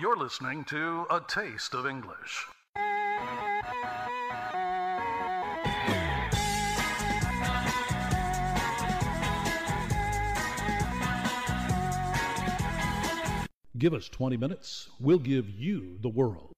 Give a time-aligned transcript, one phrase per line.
[0.00, 2.46] You're listening to A Taste of English.
[13.76, 16.53] Give us 20 minutes, we'll give you the world.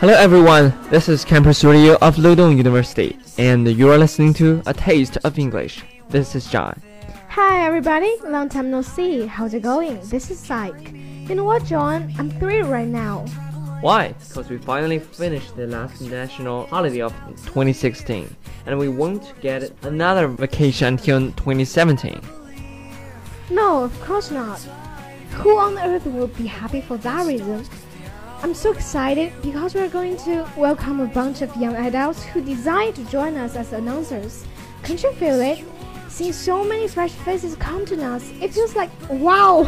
[0.00, 4.72] Hello everyone, this is Campus Radio of Ludong University, and you are listening to A
[4.72, 5.84] Taste of English.
[6.08, 6.80] This is John.
[7.28, 9.26] Hi everybody, long time no see.
[9.26, 10.00] How's it going?
[10.08, 10.94] This is Psych.
[10.94, 12.14] You know what, John?
[12.18, 13.26] I'm thrilled right now.
[13.82, 14.14] Why?
[14.26, 17.12] Because we finally finished the last national holiday of
[17.44, 22.22] 2016, and we won't get another vacation until 2017.
[23.50, 24.60] No, of course not.
[25.42, 27.66] Who on earth would be happy for that reason?
[28.43, 32.93] I'm so excited because we're going to welcome a bunch of young adults who decide
[32.95, 34.45] to join us as announcers.
[34.83, 35.63] Can't you feel it?
[36.09, 39.67] Seeing so many fresh faces come to us, it feels like wow!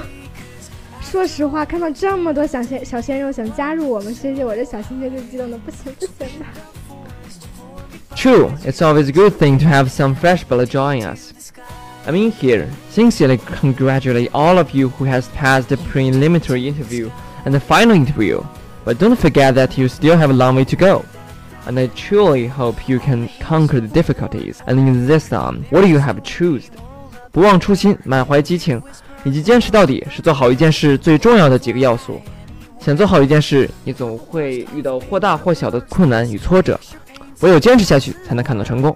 [1.02, 6.45] 说实话，看到这么多小鲜小鲜肉想加入我们学姐，我这小心就激动的不行不行的。
[8.16, 11.31] True, it's always a good thing to have some fresh blood join us.
[12.06, 17.09] I mean here, sincerely congratulate all of you who has passed the preliminary interview
[17.45, 18.44] and the final interview.
[18.86, 21.03] But don't forget that you still have a long way to go.
[21.66, 26.22] And I truly hope you can conquer the difficulties and insist on what you have
[26.22, 26.72] chosen.
[27.31, 28.81] 不忘初心，满怀激情，
[29.25, 32.22] 以及坚持到底，是做好一件事最重要的几个要素。
[32.80, 36.80] 想做好一件事，你总会遇到或大或小的困难与挫折，
[37.41, 38.96] 唯有坚持下去，才能看到成功。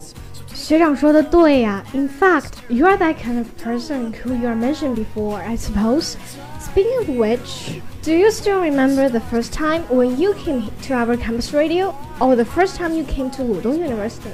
[0.54, 1.84] 学长说的对呀。
[1.94, 6.14] In fact, you are that kind of person who you are mentioned before, I suppose.
[6.60, 11.17] Speaking of which, Do you still remember the first time when you came to our
[11.17, 14.31] campus radio or the first time you came to Ludong University?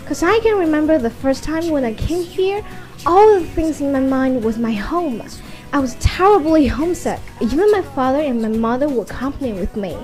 [0.00, 2.64] Because I can remember the first time when I came here,
[3.04, 5.20] all the things in my mind was my home.
[5.74, 7.20] I was terribly homesick.
[7.42, 9.94] Even my father and my mother were company with me.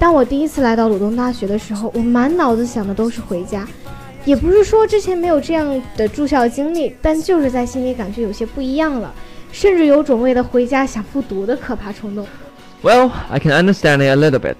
[0.00, 3.68] 当我第一次来到鲁东大学的时候，我满脑子想的都是回家。
[4.24, 9.14] 也不是说之前没有这样的住校经历，但就是在心里感觉有些不一样了。
[9.51, 12.27] 甚至有种为了回家想复读的可怕冲动。
[12.83, 14.55] Well, I can understand it a little bit.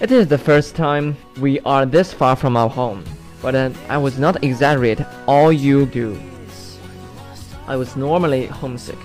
[0.00, 3.02] It is the first time we are this far from our home,
[3.42, 6.16] but uh, I was not exaggerate all you do.
[7.66, 8.98] I was normally homesick,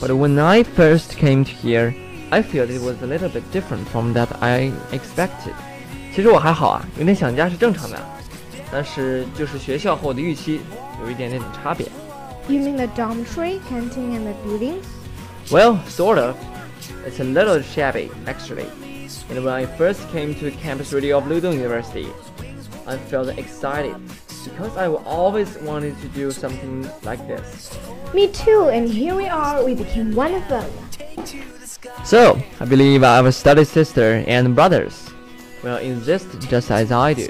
[0.00, 1.94] but when I first came to here,
[2.30, 5.54] I feel it was a little bit different from that I expected.
[6.14, 7.98] 其实我还好啊，有点想家是正常的，
[8.70, 10.60] 但是就是学校和我的预期
[11.02, 11.86] 有一点点的差别。
[12.53, 14.85] You mean the dormitory, canteen, and the buildings?
[15.51, 16.37] Well, sort of.
[17.05, 18.67] It's a little shabby, actually.
[19.29, 22.07] And when I first came to campus radio of Ludong University,
[22.87, 23.95] I felt excited
[24.43, 27.77] because I always wanted to do something like this.
[28.13, 30.69] Me too, and here we are, we became one of them.
[32.03, 35.09] So, I believe our study sister and brothers
[35.63, 37.29] will insist just as I do.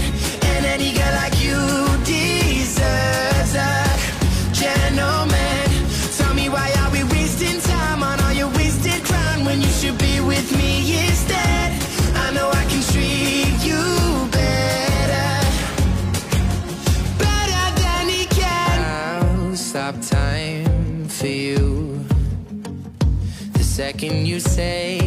[23.85, 24.99] second you say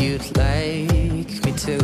[0.00, 1.78] you'd like me to.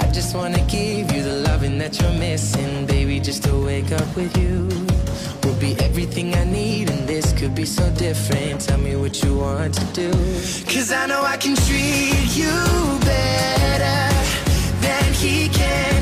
[0.00, 4.10] I just wanna give you the loving that you're missing, baby, just to wake up
[4.14, 4.56] with you.
[5.42, 8.60] Will be everything I need, and this could be so different.
[8.60, 10.10] Tell me what you want to do.
[10.72, 12.54] Cause I know I can treat you
[13.10, 14.00] better
[14.84, 15.97] than he can.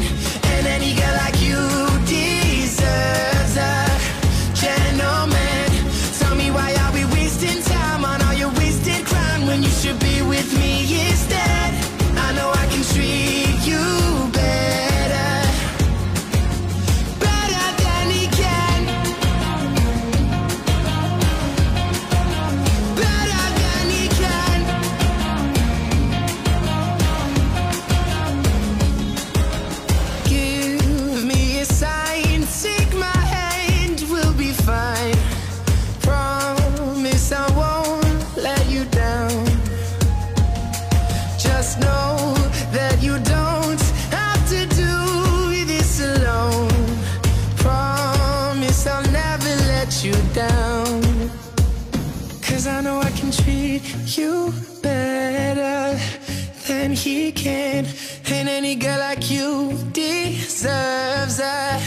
[59.30, 61.80] You deserves a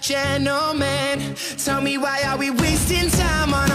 [0.00, 1.34] gentleman.
[1.56, 3.70] Tell me why are we wasting time on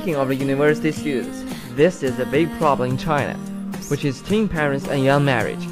[0.00, 3.34] Speaking of university students, this is a big problem in China,
[3.88, 5.62] which is teen parents and young marriage.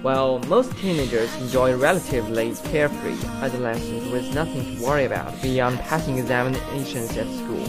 [0.00, 7.14] While most teenagers enjoy relatively carefree adolescence with nothing to worry about beyond passing examinations
[7.18, 7.66] at school,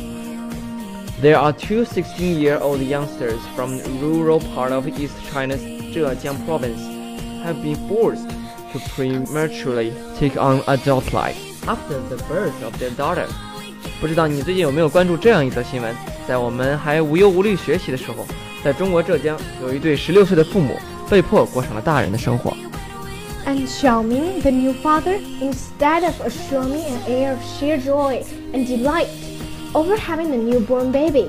[1.20, 6.80] there are two 16-year-old youngsters from the rural part of East China's Zhejiang province
[7.44, 8.30] have been forced
[8.72, 13.28] to prematurely take on adult life after the birth of their daughter.
[14.01, 15.95] 不知道你最近有没有关注这样一则新闻？
[16.27, 18.27] 在我们还无忧无虑学习的时候，
[18.65, 20.77] 在中国浙江有一对十六岁的父母
[21.11, 22.57] 被迫过上了大人的生活。
[23.45, 29.09] And Xiaoming, the new father, instead of assuming an air of sheer joy and delight
[29.75, 31.29] over having the newborn baby,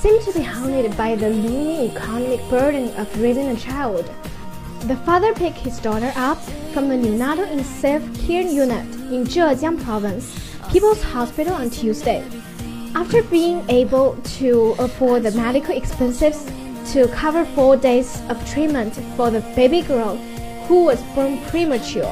[0.00, 4.04] seemed to be haunted by the looming economic burden of raising a child.
[4.88, 6.38] The father picked his daughter up
[6.72, 10.24] from the neonatal and self-care unit in Zhejiang province,
[10.74, 12.22] People's Hospital on Tuesday.
[12.94, 16.44] After being able to afford the medical expenses
[16.92, 20.16] to cover four days of treatment for the baby girl
[20.66, 22.10] who was born premature.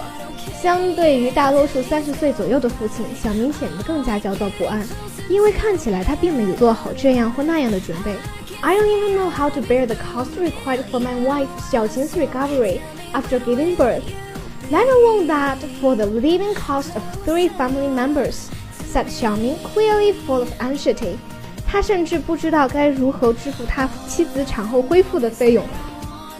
[0.63, 4.87] 相对于大多数三十岁左右的父亲，小明显得更加焦躁不安，
[5.29, 8.13] 因为看起来他并没有做好这样或那样的准备。
[8.61, 12.81] I don't even know how to bear the cost required for my wife Xiaoqing's recovery
[13.13, 14.03] after giving birth,
[14.71, 20.43] let alone that for the living cost of three family members, said Xiaoming, clearly full
[20.43, 21.19] of anxiety.
[21.71, 25.65] 他甚至不知道该如何支付他妻子产后恢复的费用。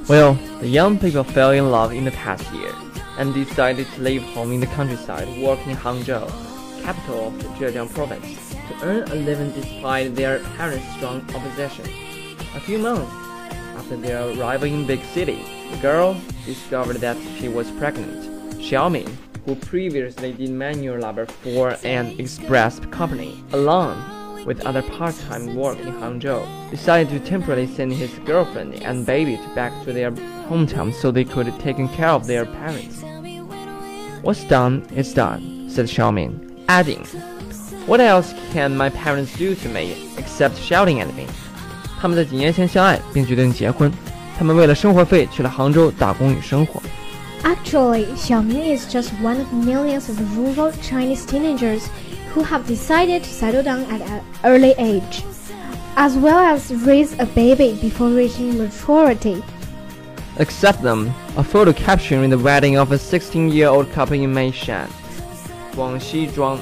[0.09, 2.73] Well, the young people fell in love in the past year
[3.19, 6.27] and decided to leave home in the countryside, work in Hangzhou,
[6.83, 11.85] capital of the Zhejiang province, to earn a living despite their parents' strong opposition.
[12.57, 13.13] A few months
[13.77, 18.25] after their arrival in big city, the girl discovered that she was pregnant.
[18.59, 19.09] Xiaoming,
[19.47, 23.97] who previously did manual labor for an express company, along
[24.45, 29.55] with other part-time work in Hangzhou, decided to temporarily send his girlfriend and baby to
[29.55, 30.11] back to their
[30.49, 33.03] hometown so they could take care of their parents.
[34.23, 37.05] What's done is done, said Xiaoming, adding,
[37.87, 41.27] What else can my parents do to me except shouting at me?
[41.99, 43.91] 他们在几年前相爱，并决定结婚。
[44.38, 46.82] 他们为了生活费去了杭州打工与生活。
[47.44, 51.90] Actually, Xiaoming is just one of millions of rural Chinese teenagers
[52.34, 55.24] who have decided to settle down at an early age,
[55.96, 59.44] as well as raise a baby before reaching maturity.
[60.40, 64.88] Except them, a photo capturing the wedding of a 16-year-old couple in Meishan,
[65.74, 66.60] Guangxi Zhuang,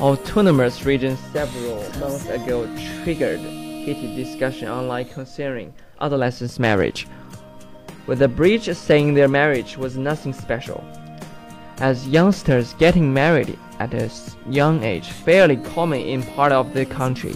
[0.00, 2.68] autonomous region several months ago
[3.02, 3.40] triggered
[3.85, 7.07] heated discussion online concerning adolescents' marriage,
[8.07, 10.83] with the breach saying their marriage was nothing special.
[11.79, 14.09] As youngsters getting married at a
[14.49, 17.33] young age fairly common in part of the country,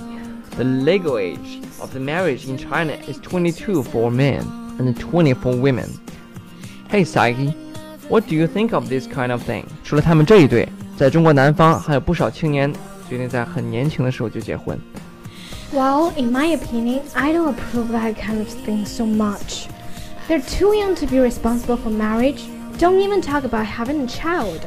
[0.57, 4.41] the legal age of the marriage in China is 22 for men
[4.79, 5.89] and 20 for women.
[6.89, 7.53] Hey Saiki,
[8.09, 9.65] what do you think of this kind of thing?
[9.83, 12.71] 除了他们这一对，在中国南方还有不少青年
[13.09, 14.77] 决定在很年轻的时候就结婚。
[15.70, 19.68] Well, in my opinion, I don't approve that kind of thing so much.
[20.26, 22.48] They're too young to be responsible for marriage.
[22.78, 24.66] Don't even talk about having a child.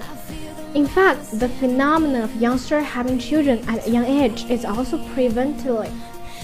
[0.75, 5.65] In fact, the phenomenon of youngsters having children at a young age is also prevalent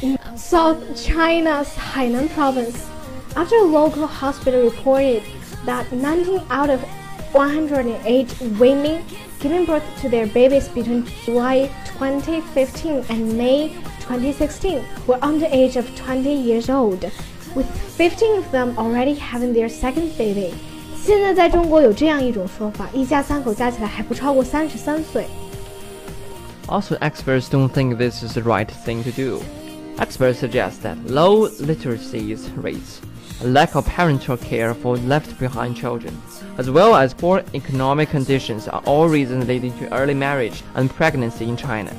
[0.02, 2.90] in South China's Hainan province.
[3.36, 5.22] After a local hospital reported
[5.66, 6.82] that 19 out of
[7.32, 9.06] 108 women
[9.40, 15.76] giving birth to their babies between July 2015 and May 2016 were under the age
[15.76, 17.05] of 20 years old,
[17.55, 20.52] with 15 of them already having their second baby.
[20.97, 25.26] 现在在中国有这样一种说法，一家三口加起来还不超过三十三岁。
[26.69, 29.43] Also, experts don't think this is the right thing to do.
[29.99, 33.00] Experts suggest that low literacy rates,
[33.43, 36.14] a lack of parental care for left behind children,
[36.57, 41.49] as well as poor economic conditions are all reasons leading to early marriage and pregnancy
[41.49, 41.91] in China.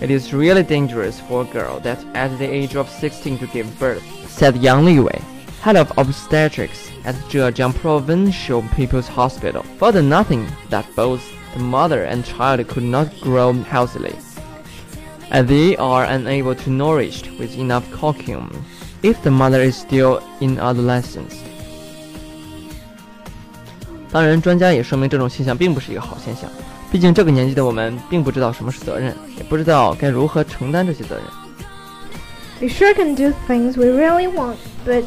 [0.00, 3.78] It is really dangerous for a girl that at the age of 16 to give
[3.78, 5.20] birth, said Yang Liwei,
[5.60, 9.62] head of obstetrics at Zhejiang Provincial People's Hospital.
[9.78, 14.14] Further nothing that both the mother and child could not grow healthily,
[15.30, 18.64] and they are unable to nourish with enough calcium
[19.02, 21.36] if the mother is still in adolescence.
[24.12, 26.50] 当然，专家也说明这种现象并不是一个好现象。
[26.94, 31.24] 毕竟这个年纪的我们并不知道什么是责任，也不知道该如何承担这些责任。
[32.60, 35.04] We sure can do things we really want, but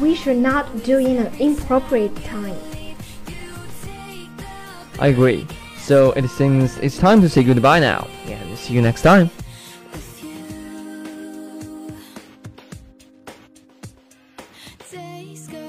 [0.00, 2.56] we should not do in an inappropriate time.
[4.98, 5.46] I agree.
[5.78, 9.30] So it seems it's time to say goodbye now, and see you next time.
[14.90, 15.59] Days go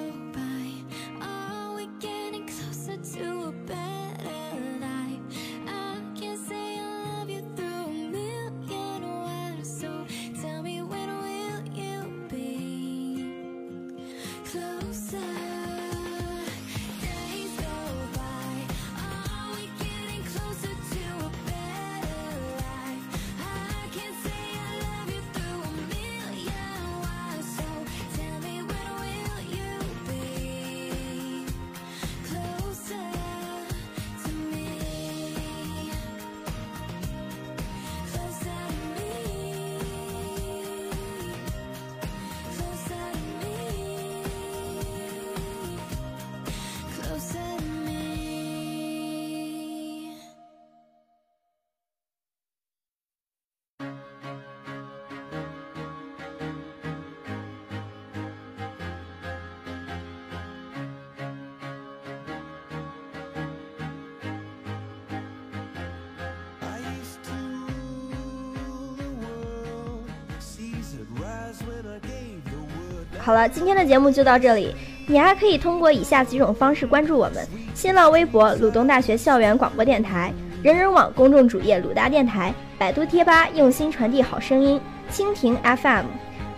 [73.24, 74.74] 好了，今天的节目就到这里。
[75.06, 84.80] 你还可以通过以下几种方式关注我们：新浪微博鲁东大学校园广播电台、人人网公众主页鲁大电台、百度贴吧用心传递好声音、
[85.12, 86.06] 蜻蜓 FM，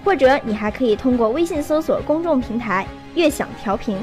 [0.05, 3.99] 或者你还可以通过微信搜索公众平台“悦享调频”。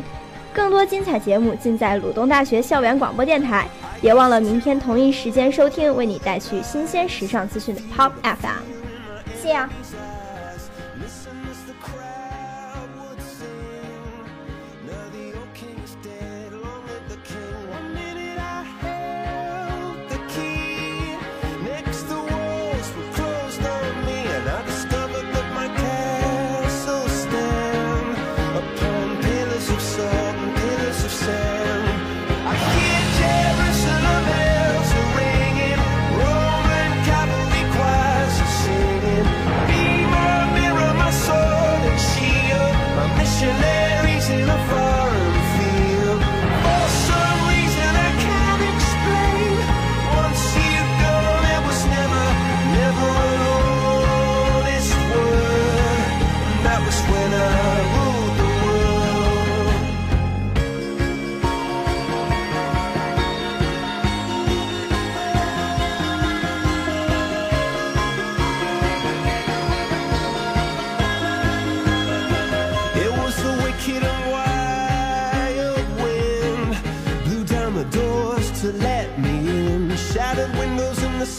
[0.54, 3.68] 更多精彩节目尽在鲁东大学校园广播电台。
[4.02, 8.64] 别忘了明天同一时间收听，为你带去新鲜时尚资讯的 Pop FM。
[9.42, 9.68] 谢谢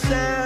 [0.03, 0.42] sound